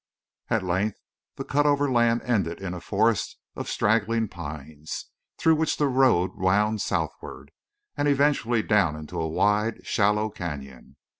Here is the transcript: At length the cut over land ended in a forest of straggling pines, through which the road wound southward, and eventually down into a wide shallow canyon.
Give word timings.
At 0.49 0.63
length 0.63 0.97
the 1.35 1.43
cut 1.43 1.67
over 1.67 1.87
land 1.91 2.23
ended 2.23 2.59
in 2.59 2.73
a 2.73 2.81
forest 2.81 3.37
of 3.55 3.69
straggling 3.69 4.29
pines, 4.29 5.11
through 5.37 5.53
which 5.53 5.77
the 5.77 5.85
road 5.87 6.31
wound 6.33 6.81
southward, 6.81 7.51
and 7.95 8.07
eventually 8.07 8.63
down 8.63 8.95
into 8.95 9.21
a 9.21 9.29
wide 9.29 9.85
shallow 9.85 10.31
canyon. 10.31 10.95